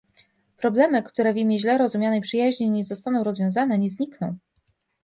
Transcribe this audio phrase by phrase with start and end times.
[0.57, 4.37] Problemy, które w imię źle rozumianej przyjaźni nie zostaną rozwiązane, nie znikną